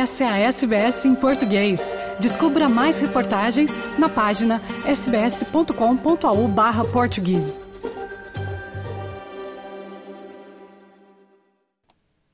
[0.00, 1.94] Essa é a SBS em português.
[2.18, 7.60] Descubra mais reportagens na página sbs.com.au/português.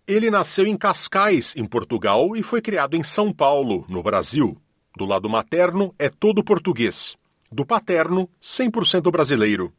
[0.07, 4.57] Ele nasceu em Cascais, em Portugal, e foi criado em São Paulo, no Brasil.
[4.97, 7.17] Do lado materno, é todo português.
[7.51, 9.73] Do paterno, 100% brasileiro.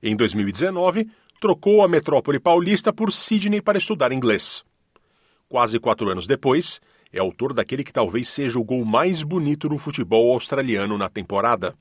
[0.00, 4.62] Em 2019, trocou a metrópole paulista por Sydney para estudar inglês.
[5.48, 6.80] Quase quatro anos depois,
[7.12, 11.74] é autor daquele que talvez seja o gol mais bonito no futebol australiano na temporada.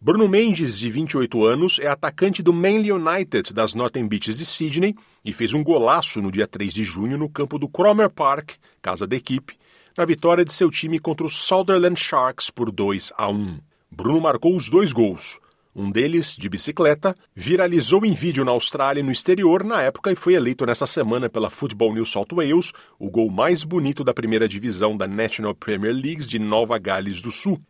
[0.00, 4.94] Bruno Mendes, de 28 anos, é atacante do Manly United das Northern Beaches de Sydney
[5.24, 9.06] e fez um golaço no dia 3 de junho no campo do Cromer Park, casa
[9.06, 9.56] da equipe,
[9.96, 13.58] na vitória de seu time contra o Sutherland Sharks por 2 a 1.
[13.90, 15.40] Bruno marcou os dois gols.
[15.74, 20.16] Um deles, de bicicleta, viralizou em vídeo na Austrália e no exterior na época e
[20.16, 24.48] foi eleito nesta semana pela Football New South Wales o gol mais bonito da primeira
[24.48, 27.60] divisão da National Premier League de Nova Gales do Sul.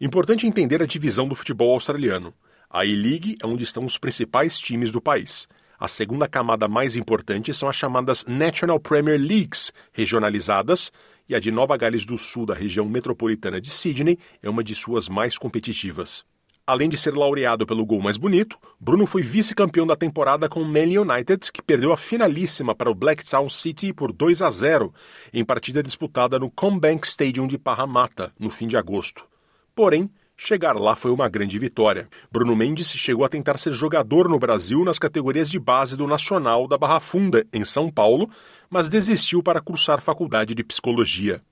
[0.00, 2.34] Importante entender a divisão do futebol australiano.
[2.68, 5.46] A E-League é onde estão os principais times do país.
[5.78, 10.90] A segunda camada mais importante são as chamadas National Premier Leagues, regionalizadas,
[11.28, 14.74] e a de Nova Gales do Sul, da região metropolitana de Sydney, é uma de
[14.74, 16.24] suas mais competitivas.
[16.66, 20.64] Além de ser laureado pelo gol mais bonito, Bruno foi vice-campeão da temporada com o
[20.64, 24.90] Man United, que perdeu a finalíssima para o Blacktown City por 2 a 0,
[25.30, 29.26] em partida disputada no Combank Stadium de Parramatta, no fim de agosto.
[29.74, 32.08] Porém, chegar lá foi uma grande vitória.
[32.32, 36.66] Bruno Mendes chegou a tentar ser jogador no Brasil nas categorias de base do Nacional
[36.66, 38.30] da Barra Funda, em São Paulo,
[38.70, 41.42] mas desistiu para cursar faculdade de psicologia.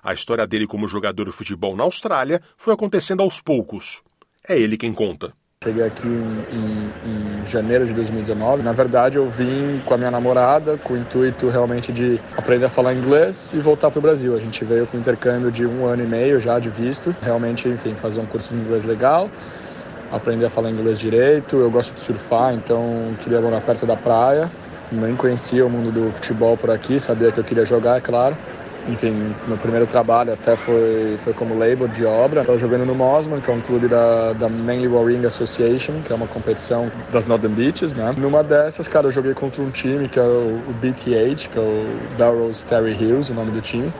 [0.00, 4.04] A história dele como jogador de futebol na Austrália foi acontecendo aos poucos.
[4.48, 5.32] É ele quem conta.
[5.62, 8.64] Cheguei aqui em, em, em, janeiro de 2019.
[8.64, 12.70] Na verdade, eu vim com a minha namorada com o intuito realmente de aprender a
[12.70, 14.34] falar inglês e voltar para o Brasil.
[14.36, 17.14] A gente veio com um intercâmbio de um ano e meio já de visto.
[17.22, 19.30] Realmente, enfim, fazer um curso de inglês legal,
[20.10, 21.54] aprender a falar inglês direito.
[21.54, 24.50] Eu gosto de surfar, então queria morar perto da praia.
[24.90, 28.36] Nem conhecia o mundo do futebol por aqui, sabia que eu queria jogar, é claro
[28.88, 32.40] enfim, meu primeiro trabalho até foi, foi como labor de obra.
[32.40, 36.16] Estava jogando no Mosman, que é um clube da, da Manly Rowing Association, que é
[36.16, 38.12] uma competição das Northern Beaches, né?
[38.18, 41.60] Numa dessas, cara, eu joguei contra um time que é o, o BTH, que é
[41.60, 43.92] o Darrows Terry Hills, o nome do time.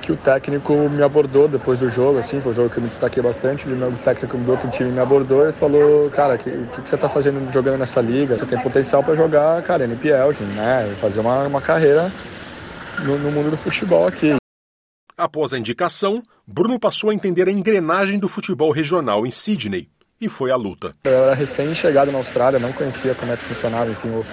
[0.00, 2.88] Que o técnico me abordou depois do jogo, assim, foi um jogo que eu me
[2.88, 3.66] destaquei bastante.
[3.66, 6.94] O técnico do outro time me abordou e falou: Cara, o que, que, que, você
[6.94, 8.38] está fazendo jogando nessa liga?
[8.38, 10.94] Você tem potencial para jogar, cara, NPL, né?
[11.00, 12.12] Fazer uma, uma carreira
[13.02, 14.34] no, no mundo do futebol aqui.
[15.16, 19.88] Após a indicação, Bruno passou a entender a engrenagem do futebol regional em Sydney
[20.20, 20.92] e foi à luta.
[21.04, 24.24] Eu era recém-chegado na Austrália, não conhecia como é que funcionava enfim, o,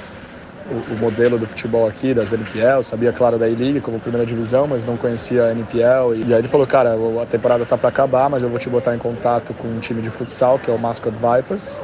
[0.71, 4.67] o, o modelo do futebol aqui, das NPL, sabia, claro, da E-League como primeira divisão,
[4.67, 6.15] mas não conhecia a NPL.
[6.15, 8.69] E, e aí ele falou, cara, a temporada tá para acabar, mas eu vou te
[8.69, 11.79] botar em contato com um time de futsal, que é o Mascot Vipers,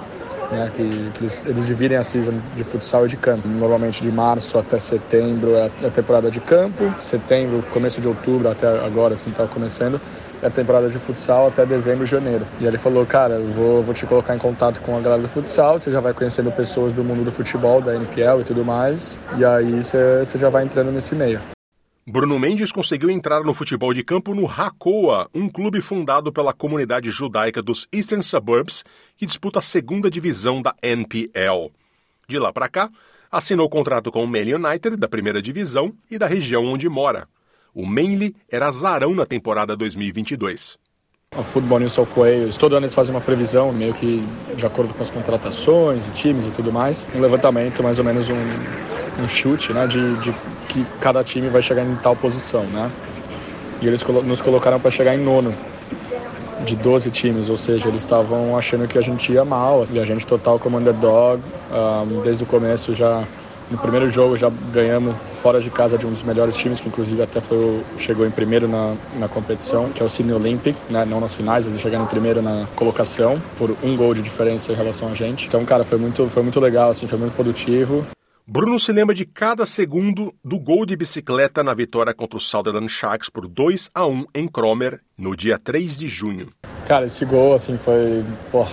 [0.51, 3.47] né, que, que eles, eles, dividem a season de futsal e de campo.
[3.47, 8.67] Normalmente de março até setembro é a temporada de campo, setembro, começo de outubro até
[8.85, 9.99] agora, assim, estava começando,
[10.41, 12.45] é a temporada de futsal até dezembro janeiro.
[12.59, 15.29] E ele falou, cara, eu vou, vou te colocar em contato com a galera do
[15.29, 19.19] futsal, você já vai conhecendo pessoas do mundo do futebol, da NPL e tudo mais,
[19.37, 21.56] e aí você já vai entrando nesse meio.
[22.09, 27.11] Bruno Mendes conseguiu entrar no futebol de campo no Hakoa, um clube fundado pela comunidade
[27.11, 28.85] judaica dos Eastern Suburbs,
[29.17, 31.69] que disputa a segunda divisão da NPL.
[32.25, 32.89] De lá para cá,
[33.29, 37.27] assinou contrato com o Man United da primeira divisão e da região onde mora.
[37.73, 40.79] O Manly era azarão na temporada 2022.
[41.37, 44.91] A Football New South Wales, todo ano eles fazem uma previsão, meio que de acordo
[44.91, 48.33] com as contratações e times e tudo mais, um levantamento, mais ou menos um,
[49.21, 50.33] um chute, né, de, de
[50.67, 52.91] que cada time vai chegar em tal posição, né?
[53.79, 55.53] E eles nos colocaram para chegar em nono
[56.65, 60.05] de 12 times, ou seja, eles estavam achando que a gente ia mal, e a
[60.05, 61.39] gente total como underdog,
[61.71, 63.23] um, desde o começo já
[63.69, 67.21] no primeiro jogo já ganhamos fora de casa de um dos melhores times, que inclusive
[67.21, 71.05] até foi o, chegou em primeiro na, na competição, que é o Sydney Olympic, né?
[71.05, 74.75] não nas finais, eles chegaram em primeiro na colocação, por um gol de diferença em
[74.75, 75.47] relação a gente.
[75.47, 78.05] Então, cara, foi muito, foi muito legal, assim, foi muito produtivo.
[78.49, 82.87] Bruno se lembra de cada segundo do gol de bicicleta na vitória contra o Sutherland
[82.87, 86.47] Sharks por 2 a 1 em Cromer no dia 3 de junho.
[86.87, 88.65] Cara, esse gol assim foi, pô,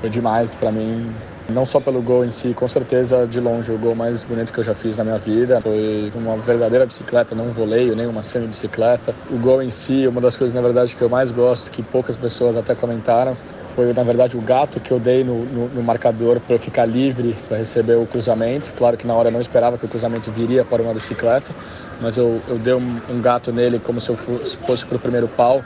[0.00, 1.14] foi demais para mim.
[1.50, 4.60] Não só pelo gol em si, com certeza de longe o gol mais bonito que
[4.60, 5.62] eu já fiz na minha vida.
[5.62, 9.14] Foi uma verdadeira bicicleta, não um voleio, nem uma semi-bicicleta.
[9.30, 12.18] O gol em si, uma das coisas na verdade que eu mais gosto, que poucas
[12.18, 13.34] pessoas até comentaram,
[13.74, 16.84] foi na verdade o gato que eu dei no, no, no marcador para eu ficar
[16.84, 18.70] livre para receber o cruzamento.
[18.76, 21.50] Claro que na hora eu não esperava que o cruzamento viria para uma bicicleta,
[21.98, 25.00] mas eu, eu dei um, um gato nele como se eu fosse, fosse para o
[25.00, 25.64] primeiro pau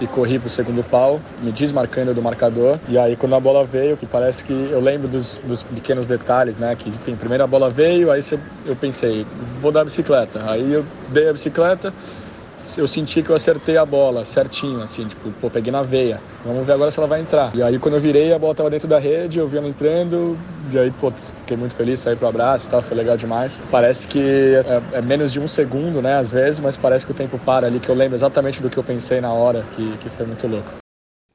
[0.00, 2.78] e corri para o segundo pau, me desmarcando do marcador.
[2.88, 6.56] E aí quando a bola veio, que parece que eu lembro dos, dos pequenos detalhes,
[6.56, 6.74] né?
[6.74, 8.22] Que enfim, primeiro a bola veio, aí
[8.64, 9.26] eu pensei,
[9.60, 10.42] vou dar a bicicleta.
[10.50, 11.92] Aí eu dei a bicicleta,
[12.76, 16.20] eu senti que eu acertei a bola certinho, assim, tipo, pô, peguei na veia.
[16.44, 17.54] Vamos ver agora se ela vai entrar.
[17.54, 20.38] E aí quando eu virei, a bola tava dentro da rede, eu vi ela entrando,
[20.70, 23.60] e aí, pô, fiquei muito feliz, saí pro abraço e tal, foi legal demais.
[23.70, 24.20] Parece que
[24.64, 27.66] é, é, menos de um segundo, né, às vezes, mas parece que o tempo para
[27.66, 30.46] ali, que eu lembro exatamente do que eu pensei na hora, que, que foi muito
[30.46, 30.79] louco.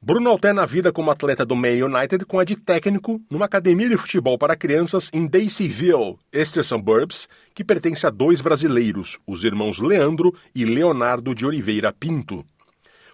[0.06, 3.88] Bruno alterna a vida como atleta do Man United com a de técnico numa academia
[3.88, 9.80] de futebol para crianças em Daceyville, Eastern Suburbs, que pertence a dois brasileiros, os irmãos
[9.80, 12.44] Leandro e Leonardo de Oliveira Pinto.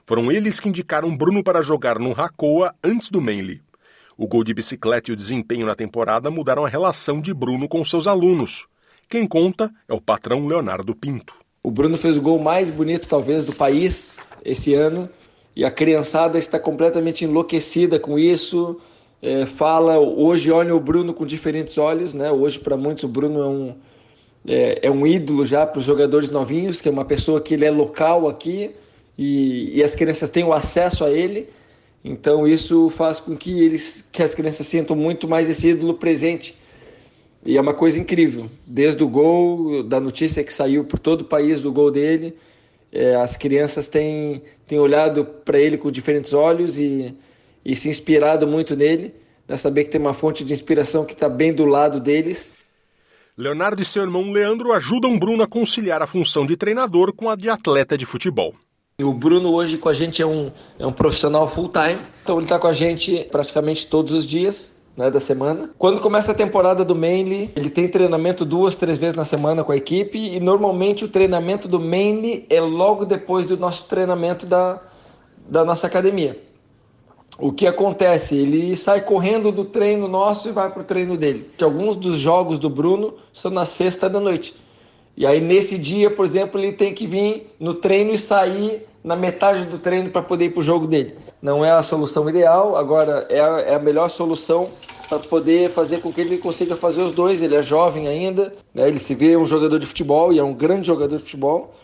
[0.07, 3.63] Foram eles que indicaram Bruno para jogar no Racoa antes do Manly.
[4.15, 7.83] O gol de bicicleta e o desempenho na temporada mudaram a relação de Bruno com
[7.83, 8.67] seus alunos.
[9.09, 11.33] Quem conta é o patrão Leonardo Pinto.
[11.63, 15.09] O Bruno fez o gol mais bonito, talvez, do país esse ano
[15.55, 18.81] e a criançada está completamente enlouquecida com isso.
[19.21, 22.33] É, fala, hoje olha o Bruno com diferentes olhos, né?
[22.33, 23.75] Hoje, para muitos, o Bruno é um,
[24.47, 27.65] é, é um ídolo já para os jogadores novinhos, que é uma pessoa que ele
[27.65, 28.71] é local aqui
[29.17, 31.49] e, e as crianças têm o acesso a ele.
[32.05, 36.57] Então, isso faz com que, eles, que as crianças sintam muito mais esse ídolo presente.
[37.45, 38.49] E é uma coisa incrível.
[38.67, 42.35] Desde o gol, da notícia que saiu por todo o país do gol dele
[42.93, 47.17] é, as crianças têm, têm olhado para ele com diferentes olhos e,
[47.65, 49.15] e se inspirado muito nele,
[49.49, 52.51] né, saber que tem uma fonte de inspiração que está bem do lado deles.
[53.37, 57.35] Leonardo e seu irmão Leandro ajudam Bruno a conciliar a função de treinador com a
[57.35, 58.55] de atleta de futebol.
[59.01, 62.59] O Bruno hoje com a gente é um, é um profissional full-time, então ele está
[62.59, 65.71] com a gente praticamente todos os dias né, da semana.
[65.79, 69.73] Quando começa a temporada do Mainly, ele tem treinamento duas, três vezes na semana com
[69.73, 74.81] a equipe e normalmente o treinamento do Mainly é logo depois do nosso treinamento da,
[75.49, 76.39] da nossa academia.
[77.39, 78.37] O que acontece?
[78.37, 81.51] Ele sai correndo do treino nosso e vai para o treino dele.
[81.63, 84.55] Alguns dos jogos do Bruno são na sexta da noite.
[85.17, 89.17] E aí, nesse dia, por exemplo, ele tem que vir no treino e sair na
[89.17, 91.17] metade do treino para poder ir para o jogo dele.
[91.41, 94.71] Não é a solução ideal, agora é a, é a melhor solução
[95.09, 97.43] para poder fazer com que ele consiga fazer os dois.
[97.43, 98.89] Ele é jovem ainda, né?
[98.89, 101.75] ele se vê um jogador de futebol e é um grande jogador de futebol.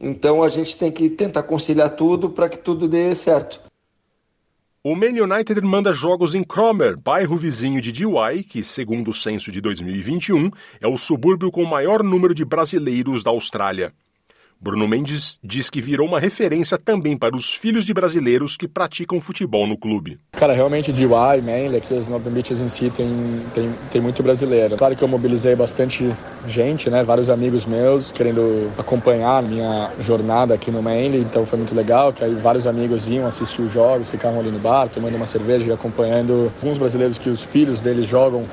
[0.00, 3.60] Então a gente tem que tentar conciliar tudo para que tudo dê certo.
[4.82, 9.50] O Man United manda jogos em Cromer, bairro vizinho de Dewey, que, segundo o censo
[9.50, 13.94] de 2021, é o subúrbio com o maior número de brasileiros da Austrália.
[14.60, 19.20] Bruno Mendes diz que virou uma referência também para os filhos de brasileiros que praticam
[19.20, 20.18] futebol no clube.
[20.32, 24.22] Cara, realmente de UI, Manly, aqui os Northern Beaches em si tem, tem, tem muito
[24.22, 24.76] brasileiro.
[24.76, 26.14] Claro que eu mobilizei bastante
[26.46, 31.74] gente, né, vários amigos meus querendo acompanhar minha jornada aqui no Manly, então foi muito
[31.74, 35.26] legal, que aí vários amigos iam assistir os jogos, ficavam ali no bar, tomando uma
[35.26, 38.44] cerveja e acompanhando alguns brasileiros que os filhos deles jogam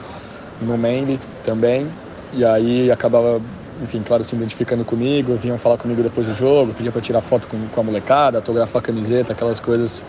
[0.61, 1.87] no Manly também,
[2.33, 3.41] e aí acabava
[3.81, 7.47] enfim, claro, se identificando comigo, vinham falar comigo depois do jogo, pediam para tirar foto
[7.47, 10.03] com, com a molecada, autografar a camiseta, aquelas coisas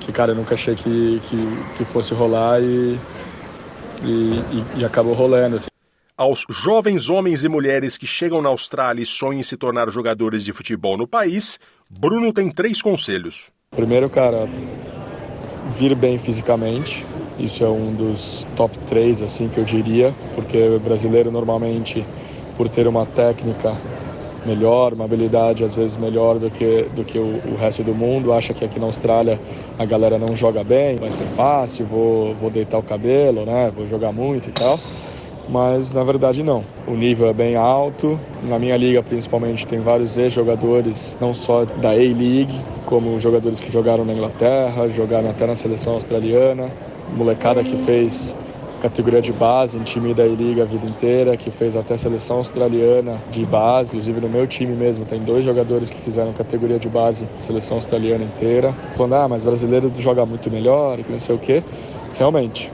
[0.00, 1.36] que, cara, eu nunca achei que, que,
[1.78, 2.98] que fosse rolar e,
[4.02, 5.56] e, e acabou rolando.
[5.56, 5.68] Assim.
[6.16, 10.44] Aos jovens homens e mulheres que chegam na Austrália e sonham em se tornar jogadores
[10.44, 13.50] de futebol no país, Bruno tem três conselhos.
[13.70, 14.46] Primeiro, cara,
[15.78, 17.06] vir bem fisicamente.
[17.38, 22.06] Isso é um dos top três, assim, que eu diria, porque o brasileiro normalmente
[22.56, 23.74] por ter uma técnica
[24.46, 28.32] melhor, uma habilidade às vezes melhor do que, do que o, o, resto do mundo,
[28.32, 29.40] acha que aqui na Austrália
[29.78, 33.86] a galera não joga bem, vai ser fácil, vou, vou deitar o cabelo, né, vou
[33.86, 34.78] jogar muito e tal.
[35.48, 36.64] Mas na verdade não.
[36.86, 38.18] O nível é bem alto.
[38.44, 44.06] Na minha liga, principalmente, tem vários ex-jogadores, não só da A-League, como jogadores que jogaram
[44.06, 46.70] na Inglaterra, jogaram até na seleção australiana.
[47.14, 48.34] Molecada que fez
[48.84, 53.18] categoria de base em time da liga a vida inteira, que fez até seleção australiana
[53.30, 53.88] de base.
[53.88, 58.24] Inclusive no meu time mesmo tem dois jogadores que fizeram categoria de base seleção australiana
[58.24, 58.74] inteira.
[58.94, 61.62] Falando, ah, mas brasileiro joga muito melhor e que não sei o quê.
[62.18, 62.70] Realmente,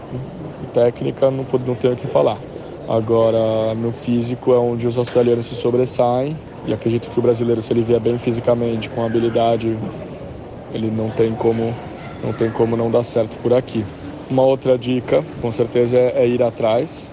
[0.74, 2.38] técnica não, não tenho o que falar.
[2.88, 6.36] Agora, no físico é onde os australianos se sobressaem
[6.66, 9.78] e acredito que o brasileiro, se ele vier bem fisicamente, com habilidade,
[10.74, 11.72] ele não tem como
[12.20, 13.84] não tem como não dar certo por aqui.
[14.30, 17.10] Uma outra dica, com certeza, é, é ir atrás.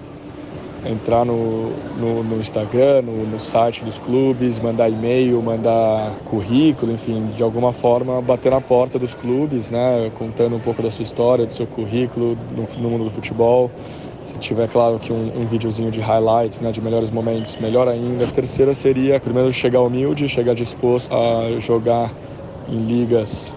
[0.86, 7.26] entrar no, no, no Instagram, no, no, site dos clubes, mandar e-mail, mandar currículo, enfim,
[7.36, 11.48] de alguma forma bater na porta dos clubes, né, contando um pouco da sua história,
[11.48, 13.72] do seu currículo no, no mundo do futebol.
[14.22, 18.26] Se tiver, claro, que um, um videozinho de highlights, né, de melhores momentos, melhor ainda.
[18.26, 22.14] A terceira seria, primeiro, chegar humilde, chegar disposto a jogar
[22.70, 23.56] em ligas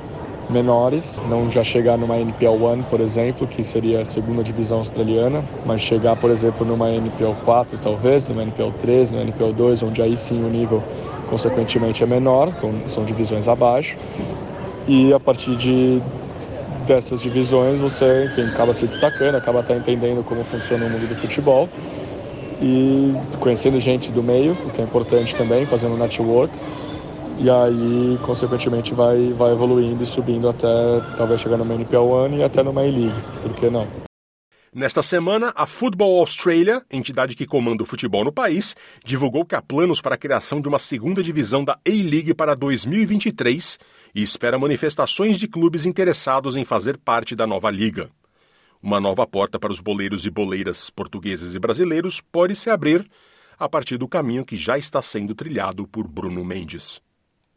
[0.50, 5.44] menores, não já chegar numa NPL 1, por exemplo, que seria a segunda divisão australiana,
[5.64, 10.02] mas chegar, por exemplo, numa NPL 4, talvez, numa NPL 3, numa NPL 2, onde
[10.02, 10.82] aí sim o nível,
[11.28, 12.52] consequentemente, é menor,
[12.88, 13.96] são divisões abaixo.
[14.86, 16.02] E a partir de
[16.86, 21.14] dessas divisões você, enfim, acaba se destacando, acaba até entendendo como funciona o mundo do
[21.14, 21.68] futebol
[22.60, 26.52] e conhecendo gente do meio, o que é importante também, fazendo network
[27.42, 30.68] e aí, consequentemente, vai, vai evoluindo e subindo até
[31.16, 33.88] talvez chegar numa NPL One e até numa A-League, por que não?
[34.72, 39.62] Nesta semana, a Football Australia, entidade que comanda o futebol no país, divulgou que há
[39.62, 43.78] planos para a criação de uma segunda divisão da A-League para 2023
[44.14, 48.10] e espera manifestações de clubes interessados em fazer parte da nova liga.
[48.82, 53.10] Uma nova porta para os boleiros e boleiras portugueses e brasileiros pode se abrir
[53.58, 57.00] a partir do caminho que já está sendo trilhado por Bruno Mendes.